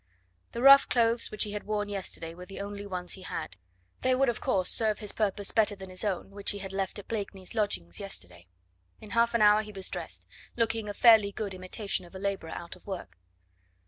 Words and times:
The 0.53 0.63
rough 0.63 0.89
clothes 0.89 1.29
which 1.29 1.43
he 1.43 1.51
had 1.51 1.65
worn 1.65 1.87
yesterday 1.87 2.33
were 2.33 2.47
the 2.47 2.59
only 2.59 2.87
ones 2.87 3.13
he 3.13 3.21
had. 3.21 3.55
They 4.01 4.15
would, 4.15 4.29
of 4.29 4.41
course, 4.41 4.67
serve 4.71 4.97
his 4.97 5.11
purpose 5.11 5.51
better 5.51 5.75
than 5.75 5.91
his 5.91 6.03
own, 6.03 6.31
which 6.31 6.49
he 6.49 6.57
had 6.57 6.73
left 6.73 6.97
at 6.97 7.07
Blakeney's 7.07 7.53
lodgings 7.53 7.99
yesterday. 7.99 8.47
In 8.99 9.11
half 9.11 9.35
an 9.35 9.43
hour 9.43 9.61
he 9.61 9.71
was 9.71 9.89
dressed, 9.91 10.25
looking 10.57 10.89
a 10.89 10.95
fairly 10.95 11.31
good 11.31 11.53
imitation 11.53 12.03
of 12.07 12.15
a 12.15 12.17
labourer 12.19 12.49
out 12.49 12.75
of 12.75 12.87
work. 12.87 13.19